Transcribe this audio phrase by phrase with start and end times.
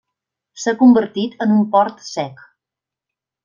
[0.61, 2.45] S'ha convertit en un port sec.